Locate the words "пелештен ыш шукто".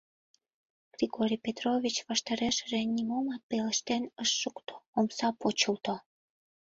3.49-4.73